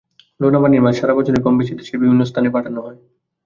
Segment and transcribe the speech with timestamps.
[0.39, 2.97] লোনা পানির মাছ সারা বছরই কমবেশি দেশের বিভিন্ন স্থানে পাঠানো হয়।